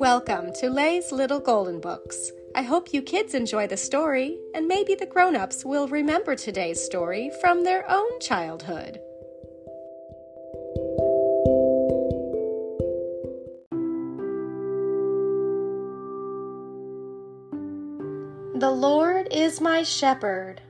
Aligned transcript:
Welcome 0.00 0.52
to 0.60 0.70
Lay's 0.70 1.10
Little 1.10 1.40
Golden 1.40 1.80
Books. 1.80 2.30
I 2.54 2.62
hope 2.62 2.94
you 2.94 3.02
kids 3.02 3.34
enjoy 3.34 3.66
the 3.66 3.76
story, 3.76 4.38
and 4.54 4.68
maybe 4.68 4.94
the 4.94 5.06
grown 5.06 5.34
ups 5.34 5.64
will 5.64 5.88
remember 5.88 6.36
today's 6.36 6.80
story 6.80 7.32
from 7.40 7.64
their 7.64 7.84
own 7.90 8.20
childhood. 8.20 9.00
The 18.54 18.70
Lord 18.70 19.26
is 19.32 19.60
my 19.60 19.82
shepherd. 19.82 20.62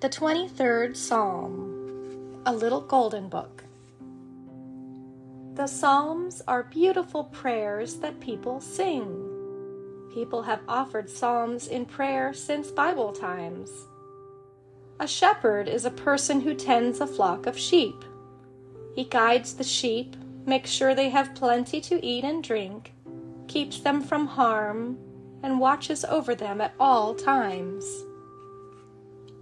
The 0.00 0.10
23rd 0.10 0.94
Psalm. 0.94 2.42
A 2.44 2.52
Little 2.52 2.82
Golden 2.82 3.30
Book. 3.30 3.63
The 5.54 5.68
Psalms 5.68 6.42
are 6.48 6.64
beautiful 6.64 7.22
prayers 7.22 7.94
that 7.98 8.18
people 8.18 8.60
sing. 8.60 9.30
People 10.12 10.42
have 10.42 10.58
offered 10.66 11.08
psalms 11.08 11.68
in 11.68 11.86
prayer 11.86 12.32
since 12.34 12.72
Bible 12.72 13.12
times. 13.12 13.70
A 14.98 15.06
shepherd 15.06 15.68
is 15.68 15.84
a 15.84 15.92
person 15.92 16.40
who 16.40 16.54
tends 16.54 17.00
a 17.00 17.06
flock 17.06 17.46
of 17.46 17.56
sheep. 17.56 18.04
He 18.96 19.04
guides 19.04 19.54
the 19.54 19.62
sheep, 19.62 20.16
makes 20.44 20.70
sure 20.70 20.92
they 20.92 21.10
have 21.10 21.36
plenty 21.36 21.80
to 21.82 22.04
eat 22.04 22.24
and 22.24 22.42
drink, 22.42 22.92
keeps 23.46 23.78
them 23.78 24.02
from 24.02 24.26
harm, 24.26 24.98
and 25.44 25.60
watches 25.60 26.04
over 26.06 26.34
them 26.34 26.60
at 26.60 26.74
all 26.80 27.14
times. 27.14 27.86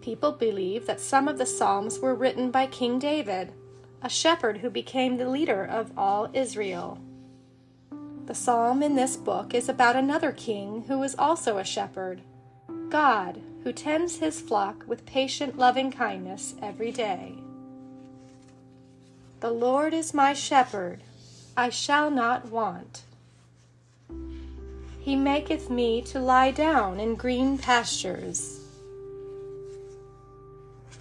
People 0.02 0.32
believe 0.32 0.84
that 0.84 1.00
some 1.00 1.26
of 1.26 1.38
the 1.38 1.46
Psalms 1.46 2.00
were 2.00 2.14
written 2.14 2.50
by 2.50 2.66
King 2.66 2.98
David 2.98 3.54
a 4.02 4.08
shepherd 4.08 4.58
who 4.58 4.70
became 4.70 5.16
the 5.16 5.28
leader 5.28 5.64
of 5.64 5.92
all 5.96 6.28
Israel. 6.32 6.98
The 8.26 8.34
psalm 8.34 8.82
in 8.82 8.96
this 8.96 9.16
book 9.16 9.54
is 9.54 9.68
about 9.68 9.96
another 9.96 10.32
king 10.32 10.84
who 10.88 11.02
is 11.02 11.14
also 11.18 11.58
a 11.58 11.64
shepherd, 11.64 12.20
God, 12.88 13.40
who 13.62 13.72
tends 13.72 14.16
his 14.16 14.40
flock 14.40 14.84
with 14.86 15.06
patient 15.06 15.56
loving 15.56 15.92
kindness 15.92 16.54
every 16.60 16.90
day. 16.90 17.34
The 19.40 19.50
Lord 19.50 19.94
is 19.94 20.14
my 20.14 20.32
shepherd, 20.32 21.02
I 21.56 21.68
shall 21.68 22.10
not 22.10 22.46
want. 22.46 23.02
He 25.00 25.16
maketh 25.16 25.68
me 25.68 26.00
to 26.02 26.20
lie 26.20 26.52
down 26.52 27.00
in 27.00 27.16
green 27.16 27.58
pastures. 27.58 28.61